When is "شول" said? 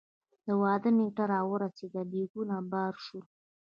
3.05-3.25